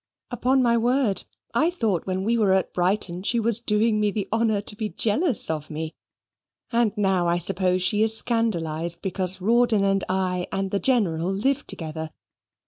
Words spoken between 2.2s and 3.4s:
we were at Brighton she